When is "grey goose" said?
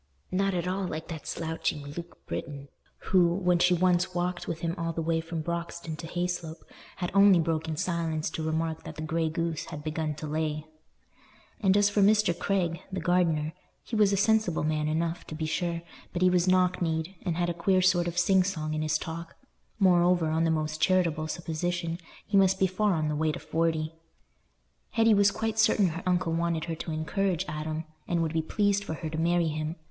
9.03-9.65